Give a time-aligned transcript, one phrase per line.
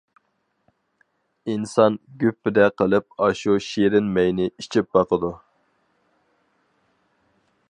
[1.51, 5.35] ئىنسان گۈپپىدە قىلىپ ئاشۇ شېرىن مەينى ئىچىپ باقىدۇ.